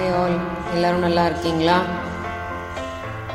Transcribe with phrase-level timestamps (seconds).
[0.00, 0.36] Hi all
[0.74, 1.74] எல்லோரும் நல்லா இருக்கீங்களா?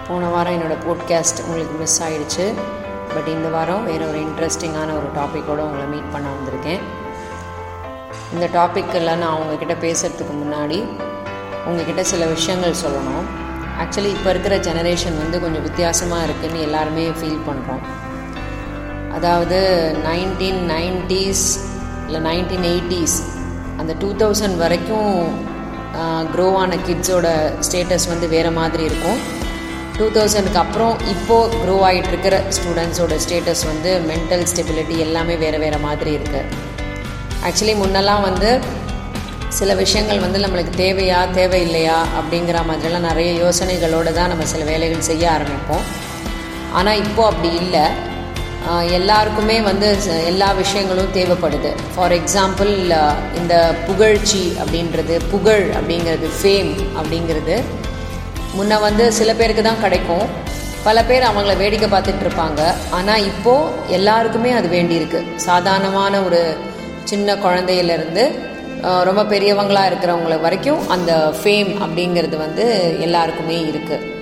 [0.08, 2.46] போன வாரம் என்னோடய போட்காஸ்ட் உங்களுக்கு மிஸ் ஆகிடுச்சு
[3.13, 6.81] பட் இந்த வாரம் வேறு ஒரு இன்ட்ரெஸ்டிங்கான ஒரு டாப்பிக்கோடு உங்களை மீட் பண்ண வந்திருக்கேன்.
[8.33, 10.79] இந்த டாப்பிக்கெல்லாம் நான் உங்ககிட்ட பேசுகிறதுக்கு முன்னாடி
[11.66, 13.25] உங்ககிட்ட சில விஷயங்கள் சொல்லணும்.
[13.82, 17.84] ஆக்சுவலி இப்போ இருக்கிற ஜெனரேஷன் வந்து கொஞ்சம் வித்தியாசமாக இருக்குதுன்னு எல்லாருமே ஃபீல் பண்ணுறோம்
[19.13, 19.59] அதாவது
[20.09, 21.47] நைன்டீன் நைன்டீஸ்
[22.07, 23.20] இல்லை நைன்டீன் எயிட்டிஸ்
[23.77, 25.55] அந்த டூ தௌசண்ட் வரைக்கும்
[26.34, 27.27] க்ரோ ஆன கிட்ஸோட
[27.67, 29.20] ஸ்டேட்டஸ் வந்து வேறு மாதிரி இருக்கும்.
[29.98, 35.80] டூ தௌசண்ட்க்கு அப்புறம் இப்போது க்ரோ ஆகிட்டு இருக்கிற ஸ்டூடெண்ட்ஸோட ஸ்டேட்டஸ் வந்து மென்டல் ஸ்டெபிலிட்டி எல்லாமே வேறு வேறு
[35.88, 36.73] மாதிரி இருக்குது
[37.48, 38.49] ஆக்சுவலி முன்னெல்லாம் வந்து
[39.59, 45.23] சில விஷயங்கள் வந்து நம்மளுக்கு தேவையா தேவையில்லையா அப்படிங்கிற மாதிரிலாம் நிறைய யோசனைகளோடு தான் நம்ம சில வேலைகள் செய்ய
[45.35, 45.85] ஆரம்பிப்போம்.
[46.80, 47.85] ஆனால் இப்போது அப்படி இல்லை.
[48.98, 49.90] எல்லாருக்குமே வந்து
[50.30, 51.72] எல்லா விஷயங்களும் தேவைப்படுது.
[51.96, 52.72] ஃபார் எக்ஸாம்பிள்
[53.40, 53.55] இந்த
[53.88, 57.58] புகழ்ச்சி அப்படின்றது புகழ் அப்படிங்கிறது ஃபேம் அப்படிங்கிறது
[58.58, 60.26] முன்ன வந்து சில பேருக்கு தான் கிடைக்கும்.
[60.88, 62.62] பல பேர் அவங்கள வேடிக்கை பார்த்துட்டு இருப்பாங்க.
[62.98, 65.22] ஆனால் இப்போது எல்லாருக்குமே அது வேண்டியிருக்கு.
[65.47, 66.41] சாதாரணமான ஒரு
[67.12, 68.25] சின்ன குழந்தையிலேருந்து
[69.09, 72.66] ரொம்ப பெரியவங்களாக இருக்கிறவங்கள வரைக்கும் அந்த ஃபேம் அப்படிங்கிறது வந்து
[73.06, 74.13] எல்லாருக்குமே இருக்குது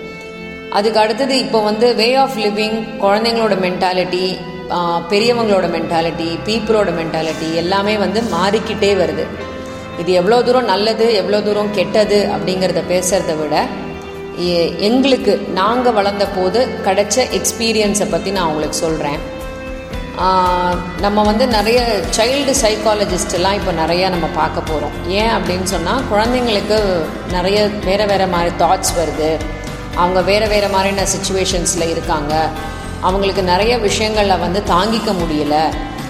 [0.77, 4.25] அதுக்கு அடுத்தது இப்போ வந்து வே ஆஃப் லிவிங் குழந்தைங்களோட மென்டாலிட்டி
[5.11, 9.25] பெரியவங்களோட மென்டாலிட்டி பீப்புளோட மென்டாலிட்டி எல்லாமே வந்து மாறிக்கிட்டே வருது.
[10.01, 13.55] இது எவ்வளோ தூரம் நல்லது எவ்வளோ தூரம் கெட்டது அப்படிங்கிறத பேசுகிறத விட
[14.88, 19.19] எங்களுக்கு நாங்கள் வளர்ந்த போது கிடைச்ச எக்ஸ்பீரியன்ஸை பற்றி நான் உங்களுக்கு சொல்கிறேன்
[21.05, 21.79] நம்ம வந்து நிறைய
[22.17, 26.77] சைல்டு சைக்காலஜிஸ்டெல்லாம் இப்போ நிறையா நம்ம பார்க்க போகிறோம் ஏன் அப்படின்னு சொன்னால் குழந்தைங்களுக்கு
[27.35, 29.29] நிறைய வேறு வேறு மாதிரி தாட்ஸ் வருது.
[29.95, 32.49] அவங்க வேறு வேறு மாதிரியான சுச்சுவேஷன்ஸில் இருக்காங்க.
[33.02, 35.55] அவங்களுக்கு நிறைய விஷயங்களில் வந்து தாங்கிக்க முடியல.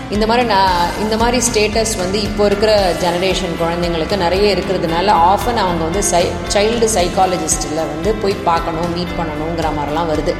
[0.09, 5.83] இந்த மாதிரி நான் இந்த மாதிரி ஸ்டேட்டஸ் வந்து இப்போ இருக்கிற ஜெனரேஷன் குழந்தைங்களுக்கு நிறைய இருக்கிறதுனால ஆஃபன் அவங்க
[5.83, 10.35] வந்து சை சைல்டு சைக்காலஜிஸ்டில் வந்து போய் பார்க்கணும் மீட் பண்ணணுங்கிற மாதிரிலாம் வருது.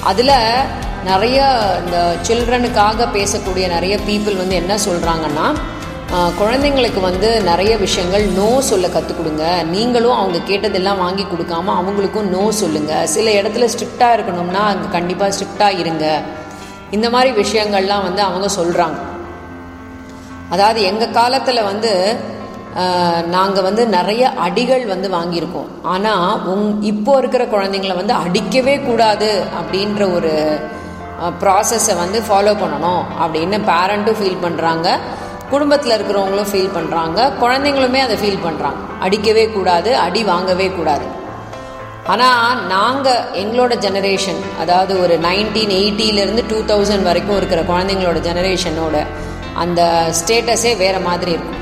[0.00, 0.36] அதில்
[1.04, 1.38] நிறைய
[1.84, 5.54] இந்த சில்ட்ரனுக்காக பேசக்கூடிய நிறைய பீப்புள் வந்து என்ன சொல்கிறாங்கன்னா
[6.38, 9.44] குழந்தைங்களுக்கு வந்து நிறைய விஷயங்கள் நோ சொல்ல கற்றுக் கொடுங்க
[9.74, 15.78] நீங்களும் அவங்க கேட்டதெல்லாம் வாங்கி கொடுக்காம அவங்களுக்கும் நோ சொல்லுங்கள் சில இடத்துல ஸ்ட்ரிக்டாக இருக்கணும்னா அங்கே கண்டிப்பாக ஸ்ட்ரிக்டாக
[15.82, 16.06] இருங்க.
[16.96, 18.98] இந்த மாதிரி விஷயங்கள்லாம் வந்து அவங்க சொல்கிறாங்க
[20.56, 21.92] அதாவது எங்கள் காலத்தில் வந்து
[23.36, 25.70] நாங்கள் வந்து நிறைய அடிகள் வந்து வாங்கியிருக்கோம்.
[25.92, 30.34] ஆனால் உங் இப்போ இருக்கிற குழந்தைங்கள வந்து அடிக்கவே கூடாது அப்படின்ற ஒரு
[31.40, 34.88] ப்ராசஸை வந்து ஃபாலோ பண்ணணும் அப்படின்னு பேரண்ட்டும் ஃபீல் பண்ணுறாங்க
[35.52, 41.06] குடும்பத்தில் இருக்கிறவங்களும் ஃபீல் பண்ணுறாங்க குழந்தைங்களுமே அதை ஃபீல் பண்ணுறாங்க அடிக்கவே கூடாது அடி வாங்கவே கூடாது.
[42.12, 48.98] ஆனால் நாங்கள் எங்களோட ஜெனரேஷன் அதாவது ஒரு நைன்டீன் எயிட்டியிலேருந்து டூ தௌசண்ட் வரைக்கும் இருக்கிற குழந்தைங்களோட ஜெனரேஷனோட
[49.62, 49.80] அந்த
[50.20, 51.58] ஸ்டேட்டஸே வேறு மாதிரி இருக்கும்.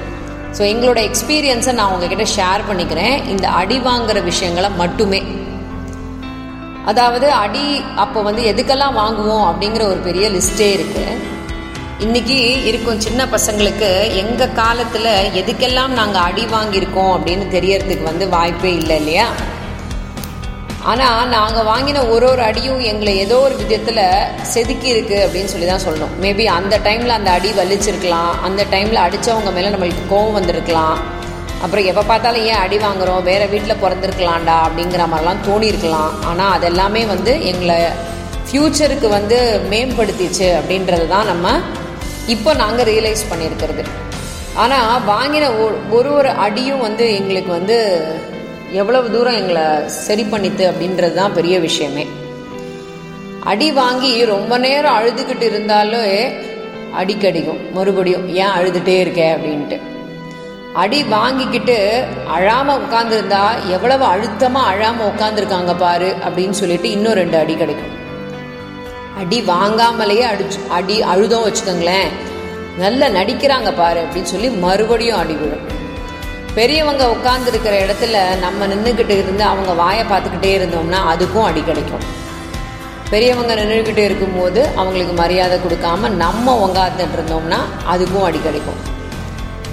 [0.56, 3.16] ஸோ எங்களோட எக்ஸ்பீரியன்ஸை நான் உங்ககிட்ட ஷேர் பண்ணிக்கிறேன்.
[3.32, 5.20] இந்த அடி வாங்குற விஷயங்களை மட்டுமே.
[6.90, 7.66] அதாவது அடி
[8.02, 11.16] அப்போ வந்து எதுக்கெல்லாம் வாங்குவோம் அப்படிங்கிற ஒரு பெரிய லிஸ்டே இருக்குது
[12.04, 12.36] இன்னைக்கு
[12.70, 13.86] இருக்கும் சின்ன பசங்களுக்கு
[14.20, 15.06] எங்கள் காலத்தில்
[15.40, 19.24] எதுக்கெல்லாம் நாங்கள் அடி வாங்கியிருக்கோம் அப்படின்னு தெரியறதுக்கு வந்து வாய்ப்பே இல்லை இல்லையா?
[20.90, 24.02] ஆனால் நாங்கள் வாங்கின ஒரு ஒரு அடியும் எங்களை ஏதோ ஒரு விதத்தில்
[24.52, 26.12] செதுக்கி இருக்கு அப்படின்னு சொல்லி தான் சொல்லணும்.
[26.24, 28.30] மேபி அந்த டைமில் அந்த அடி வலிச்சிருக்கலாம்.
[28.48, 31.00] அந்த டைமில் அடித்தவங்க மேலே நம்மளுக்கு கோவம் வந்திருக்கலாம்.
[31.64, 33.22] அப்புறம் எப்போ பார்த்தாலும் ஏன் அடி வாங்குறோம்?
[33.30, 36.14] வேறு வீட்டில் பிறந்திருக்கலாம்டா அப்படிங்கிற மாதிரிலாம் தோணியிருக்கலாம்.
[36.30, 37.80] ஆனால் அதெல்லாமே வந்து எங்களை
[38.46, 39.38] ஃப்யூச்சருக்கு வந்து
[39.72, 41.48] மேம்படுத்திச்சு அப்படின்றது தான் நம்ம
[42.34, 43.82] இப்போ நாங்கள் ரியலைஸ் பண்ணியிருக்கிறது.
[44.62, 45.44] ஆனால் வாங்கின
[45.96, 47.76] ஒரு ஒரு அடியும் வந்து எங்களுக்கு வந்து
[48.80, 49.66] எவ்வளவு தூரம் எங்களை
[50.06, 52.04] சரி பண்ணித்து அப்படின்றது தான் பெரிய விஷயமே.
[53.52, 56.02] அடி வாங்கி ரொம்ப நேரம் அழுதுகிட்டு இருந்தாலே
[57.00, 59.78] அடிக்கடிக்கும் மறுபடியும் ஏன் அழுதுகிட்டே இருக்க அப்படின்ட்டு.
[60.82, 61.76] அடி வாங்கிக்கிட்டு
[62.36, 63.44] அழாமல் உட்காந்துருந்தா
[63.76, 67.94] எவ்வளவு அழுத்தமாக அழாமல் உட்காந்துருக்காங்க பாரு அப்படின்னு சொல்லிட்டு இன்னும் ரெண்டு அடி கிடைக்கும்.
[69.18, 72.10] அடி வாங்காமலேயே அடிச்சு அடி அழுதோம் வச்சுக்கோங்களேன்.
[72.78, 75.64] நல்லா நடிக்கிறாங்க பாரு அப்படின்னு சொல்லி மறுபடியும் அடி விழும்.
[76.54, 82.04] பெரியவங்க உட்காந்துருக்கிற இடத்துல நம்ம நின்றுக்கிட்டு இருந்து அவங்க வாயை பார்த்துக்கிட்டே இருந்தோம்னா அதுக்கும் அடி கிடைக்கும்.
[83.10, 87.58] பெரியவங்க நின்றுக்கிட்டு இருக்கும்போது அவங்களுக்கு மரியாதை கொடுக்காம நம்ம உங்காந்துட்டு இருந்தோம்னா
[87.92, 88.80] அதுக்கும் அடி கிடைக்கும்.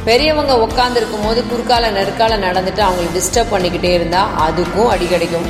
[0.06, 5.48] பெரியவங்க உட்காந்துருக்கும் போது குறுக்கால நெருக்கால நடந்துட்டு அவங்களுக்கு டிஸ்டர்ப் பண்ணிக்கிட்டே இருந்தால் அதுக்கும் அடி கிடைக்கும்.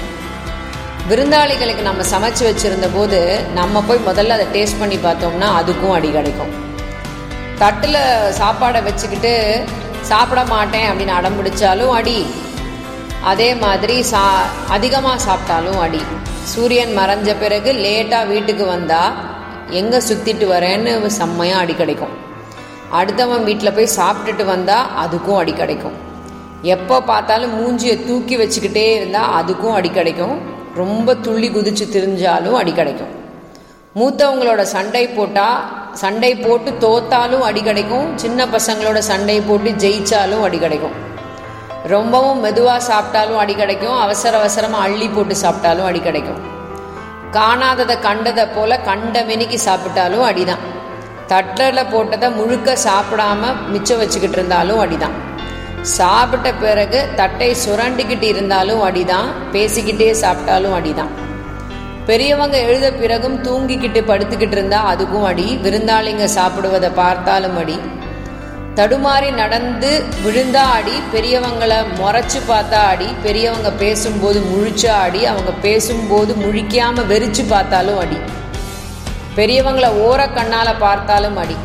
[1.10, 3.18] விருந்தாளிகளுக்கு நம்ம சமைச்சு வச்சுருந்த போது
[3.58, 6.54] நம்ம போய் முதல்ல அதை டேஸ்ட் பண்ணி பார்த்தோம்னா அதுக்கும் அடி கிடைக்கும்.
[7.62, 8.00] தட்டில்
[8.40, 9.34] சாப்பாடை வச்சுக்கிட்டு
[10.10, 12.18] சாப்பிட மாட்டேன் அப்படின்னு அடம் பிடிச்சாலும் அடி.
[13.32, 14.24] அதே மாதிரி சா
[14.78, 16.02] அதிகமாக சாப்பிட்டாலும் அடி.
[16.54, 19.14] சூரியன் மறைஞ்ச பிறகு லேட்டாக வீட்டுக்கு வந்தால்
[19.82, 22.16] எங்கே சுற்றிட்டு வரேன்னு செம்மையாக அடி கிடைக்கும்.
[23.00, 25.96] அடுத்தவன் வீட்டில் போய் சாப்பிட்டுட்டு வந்தால் அதுக்கும் அடி கிடைக்கும்.
[26.76, 30.38] எப்போ பார்த்தாலும் மூஞ்சியை தூக்கி வச்சுக்கிட்டே இருந்தால் அதுக்கும் அடி கிடைக்கும்.
[30.76, 33.12] ரொம்ப துள்ளி குதிச்சு திரிஞ்சாலும் அடி கிடைக்கும்.
[34.00, 35.60] மூத்தவங்களோட சண்டை போட்டால்
[35.94, 38.08] சண்டை போட்டு தோத்தாலும் அடி கிடைக்கும்.
[38.18, 40.96] சின்ன பசங்களோட சண்டை போட்டு ஜெயிச்சாலும் அடி கிடைக்கும்.
[41.94, 43.98] ரொம்பவும் மெதுவாக சாப்பிட்டாலும் அடி கிடைக்கும்.
[44.00, 46.42] அவசர அவசரமாக அள்ளி போட்டு சாப்பிட்டாலும் அடி கிடைக்கும்.
[47.38, 50.64] காணாததை கண்டதை போல கண்ட மெனிக்கு சாப்பிட்டாலும் அடிதான்.
[51.28, 53.42] தட்டில் போட்டதை முழுக்க சாப்பிடாம
[53.72, 55.16] மிச்சம் வச்சுக்கிட்டு இருந்தாலும் அடிதான்.
[55.86, 61.12] சாப்பிட்ட பிறகு தட்டை சுரண்டிக்கிட்டு இருந்தாலும் அடிதான் பேசிக்கிட்டே சாப்பிட்டாலும் அடிதான்.
[62.06, 67.78] பெரியவங்க எழுத பிறகும் தூங்கிக்கிட்டு படுத்துக்கிட்டு இருந்தா அதுக்கும் அடி விருந்தாளிங்க சாப்பிடுவதை பார்த்தாலும் அடி.
[68.76, 77.06] தடுமாறி நடந்து விழுந்தா அடி பெரியவங்களை முறைச்சு பார்த்தா அடி பெரியவங்க பேசும்போது முழிச்சா அடி அவங்க பேசும்போது முழிக்காம
[77.08, 78.18] வெறிச்சு பார்த்தாலும் அடி.
[79.36, 81.58] பெரியவங்களை ஓர கண்ணால பார்த்தாலும் அடி.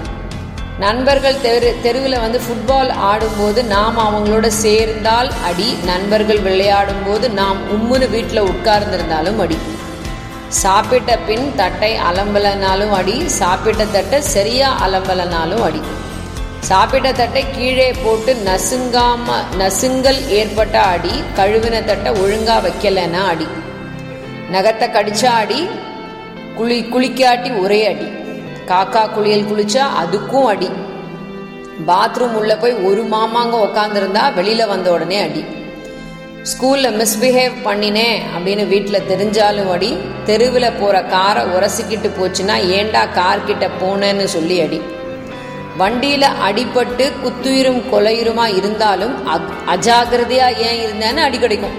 [0.82, 8.06] நண்பர்கள் தெரு தெருவில் வந்து ஃபுட்பால் ஆடும்போது நாம் அவங்களோட சேர்ந்தால் அடி நண்பர்கள் விளையாடும் போது நாம் உம்முன்னு
[8.14, 9.58] வீட்டில் உட்கார்ந்திருந்தாலும் அடி.
[10.60, 15.82] சாப்பிட்ட பின் தட்டை அலம்பலனாலும் அடி சாப்பிட்ட தட்டை சரியா அலம்பலனாலும் அடி.
[16.70, 23.48] சாப்பிட்ட தட்டை கீழே போட்டு நசுங்காம நசுங்கல் ஏற்பட்ட அடி கழுவின தட்டை ஒழுங்கா வைக்கலன்னா அடி.
[24.54, 25.60] நகத்தை கடிச்சா அடி
[26.56, 28.08] குளி குளிக்காட்டி ஒரே அடி.
[28.70, 30.68] காக்கா குளியல் குளிச்சா அதுக்கும் அடி.
[31.88, 35.42] பாத்ரூம் உள்ள போய் ஒரு மாமாங்க உக்காந்துருந்தா வெளியில வந்த உடனே அடி.
[36.50, 39.90] ஸ்கூல்ல மிஸ்பிஹேவ் பண்ணினேன் அப்படின்னு வீட்டில் தெரிஞ்சாலும் அடி.
[40.24, 44.80] தெருவில் போற காரை உரசிக்கிட்டு போச்சுன்னா ஏண்டா கார் கிட்ட போனேன்னு சொல்லி அடி.
[45.80, 49.14] வண்டியில அடிபட்டு குத்துயிரும் கொலையுருமா இருந்தாலும்
[49.74, 51.76] அஜாகிரதையா ஏன் இருந்தேன்னு அடி கிடைக்கும்.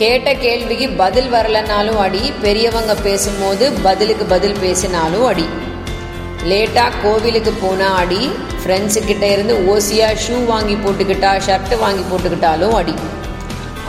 [0.00, 2.22] கேட்ட கேள்விக்கு பதில் வரலனாலும் அடி.
[2.44, 5.48] பெரியவங்க பேசும்போது பதிலுக்கு பதில் பேசினாலும் அடி.
[6.48, 8.22] லேட்டாக கோவிலுக்கு போனா அடி
[8.60, 12.94] ஃப்ரெண்ட்ஸு கிட்ட இருந்து ஓசியாக ஷூ வாங்கி போட்டுக்கிட்டா ஷர்ட்டு வாங்கி போட்டுக்கிட்டாலும் அடி.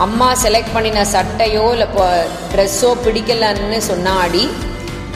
[0.06, 1.88] அம்மா செலக்ட் பண்ணின சட்டையோ இல்லை
[2.53, 4.44] ட்ரெஸ்ஸோ பிடிக்கலன்னு சொன்னா அடி.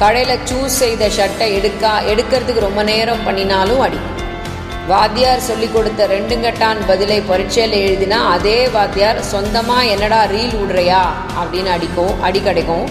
[0.02, 4.00] கடையில் சூஸ் செய்த ஷர்ட்டை எடுக்கா எடுக்கிறதுக்கு ரொம்ப நேரம் பண்ணினாலும் அடி.
[4.90, 11.02] வாத்தியார் சொல்லி கொடுத்த ரெண்டுங்கட்டான் பதிலை பரீட்சையில் எழுதினா அதே வாத்தியார் சொந்தமாக என்னடா ரீல் விடுறியா
[11.42, 12.86] அப்படின்னு அடிக்கும் அடி கிடைக்கும்.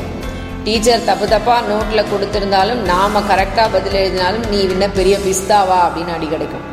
[0.64, 6.26] டீச்சர் தப்பு தப்பாக நோட்டில் கொடுத்துருந்தாலும் நாம் கரெக்டாக பதில் எழுதினாலும் நீ என்ன பெரிய பிஸ்தாவா அப்படின்னு அடி
[6.26, 6.64] கிடைக்கும்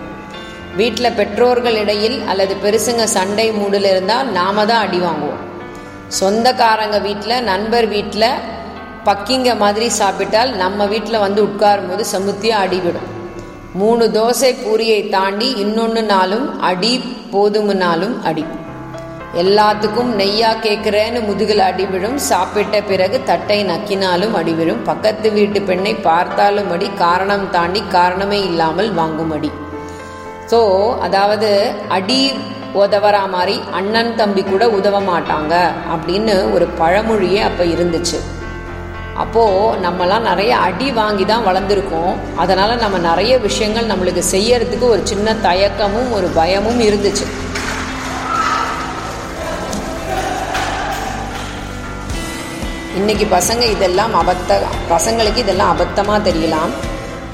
[0.75, 5.41] வீட்டில் பெற்றோர்கள் இடையில் அல்லது பெருசுங்க சண்டை மூடில் இருந்தால் நாம தான் அடி வாங்குவோம்.
[6.19, 8.29] சொந்தக்காரங்க வீட்டில் நண்பர் வீட்டில்
[9.05, 13.09] பக்கிங்க மாதிரி சாப்பிட்டால் நம்ம வீட்டில் வந்து உட்காரும் போது சமுத்தியாக அடிவிடும்
[13.73, 16.93] மூணு தோசை பூரியை தாண்டி இன்னொன்று நாளும் அடி
[17.33, 18.43] போதுமுனாலும் அடி.
[19.39, 26.87] எல்லாத்துக்கும் நெய்யா கேட்குறேன்னு முதுகில் அடிவிடும் சாப்பிட்ட பிறகு தட்டை நக்கினாலும் அடிவிடும் பக்கத்து வீட்டு பெண்ணை பார்த்தாலும் அடி
[27.03, 29.51] காரணம் தாண்டி காரணமே இல்லாமல் வாங்கும் அடி.
[30.51, 30.59] ஸோ
[31.05, 31.49] அதாவது
[31.97, 32.19] அடி
[32.81, 35.53] உதவறா மாதிரி அண்ணன் தம்பி கூட உதவ மாட்டாங்க
[35.93, 38.19] அப்படின்னு ஒரு பழமொழியே அப்போ இருந்துச்சு.
[39.23, 42.13] அப்போது நம்மலாம் நிறைய அடி வாங்கி தான் வளர்ந்துருக்கோம்.
[42.43, 47.27] அதனால் நம்ம நிறைய விஷயங்கள் நம்மளுக்கு செய்யறதுக்கு ஒரு சின்ன தயக்கமும் ஒரு பயமும் இருந்துச்சு.
[52.99, 54.57] இன்னைக்கு பசங்க இதெல்லாம் அபத்த
[54.89, 56.71] பசங்களுக்கு இதெல்லாம் அபத்தமாக தெரியலாம்.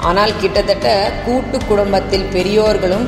[0.00, 3.06] ஆனால் கிட்டத்தட்ட கூட்டு குடும்பத்தில் பெரியோர்களும்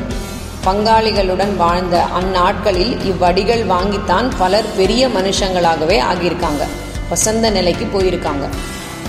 [0.67, 6.66] பங்காளிகளுடன் வாழ்ந்த அந்நாட்களில் இவ்வடிகள் வாங்கித்தான் பலர் பெரிய மனுஷங்களாகவே ஆகியிருக்காங்க.
[7.09, 8.49] வசந்த நிலைக்கு போயிருக்காங்க.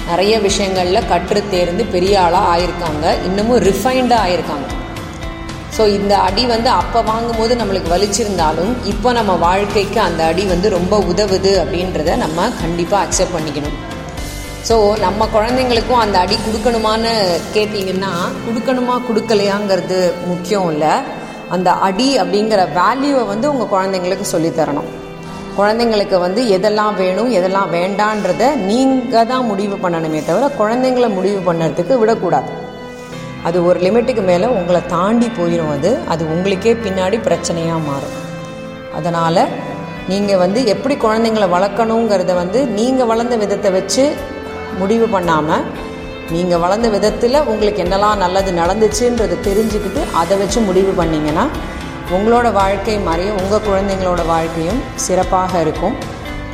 [0.10, 3.24] நிறைய விஷயங்களில் கற்று தேர்ந்து பெரிய ஆளாக ஆயிருக்காங்க.
[3.24, 4.68] இன்னமும் ரிஃபைண்டாக ஆயிருக்காங்க.
[5.76, 10.96] ஸோ இந்த அடி வந்து அப்போ வாங்கும்போது நம்மளுக்கு வலிச்சிருந்தாலும் இப்போ நம்ம வாழ்க்கைக்கு அந்த அடி வந்து ரொம்ப
[11.12, 13.78] உதவுது அப்படின்றத நம்ம கண்டிப்பாக அக்செப்ட் பண்ணிக்கணும்.
[14.68, 17.14] ஸோ நம்ம குழந்தைங்களுக்கும் அந்த அடி கொடுக்கணுமான்னு
[17.56, 18.12] கேட்டிங்கன்னா
[18.46, 20.00] கொடுக்கணுமா கொடுக்கலையாங்கிறது
[20.32, 20.94] முக்கியம் இல்லை.
[21.56, 24.90] அந்த அடி அப்படிங்கிற வேல்யூவை வந்து உங்கள் குழந்தைங்களுக்கு சொல்லித்தரணும்.
[25.60, 32.50] குழந்தைங்களுக்கு வந்து எதெல்லாம் வேணும் எதெல்லாம் வேண்டான்றத நீங்கள் தான் முடிவு பண்ணணுமே தவிர குழந்தைங்கள முடிவு பண்ணுறதுக்கு விடக்கூடாது.
[33.48, 35.92] அது ஒரு லிமிட்டுக்கு மேலே உங்களை தாண்டி போயிடும் அது.
[36.14, 38.18] அது உங்களுக்கே பின்னாடி பிரச்சனையாக மாறும்.
[38.98, 39.44] அதனால்
[40.12, 44.04] நீங்கள் வந்து எப்படி குழந்தைங்கள வளர்க்கணுங்கிறத வந்து நீங்கள் வளர்ந்த விதத்தை வச்சு
[44.82, 45.66] முடிவு பண்ணாமல்
[46.36, 51.46] நீங்கள் வளர்ந்த விதத்தில் உங்களுக்கு என்னெல்லாம் நல்லது நடந்துச்சுன்றதை தெரிஞ்சுக்கிட்டு அதை வச்சு முடிவு பண்ணிங்கன்னா
[52.16, 55.96] உங்களோட வாழ்க்கை மாதிரியும் உங்கள் குழந்தைங்களோட வாழ்க்கையும் சிறப்பாக இருக்கும்.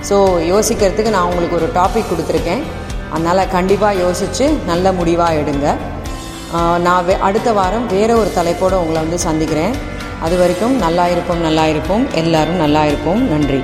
[0.07, 0.15] ஸோ
[0.53, 2.63] யோசிக்கிறதுக்கு நான் உங்களுக்கு ஒரு டாபிக் கொடுத்துருக்கேன்.
[3.13, 5.67] அதனால் கண்டிப்பாக யோசித்து நல்ல முடிவாக எடுங்க.
[6.79, 9.75] நான் வே அடுத்த வாரம் வேறு ஒரு தலைப்போடு உங்களை வந்து சந்திக்கிறேன்.
[10.21, 12.13] அது வரைக்கும் நல்லா இருப்போம் நல்லா இருப்போம்.
[12.13, 13.29] எல்லாரும் நல்லா இருப்போம்.
[13.29, 13.63] நன்றி.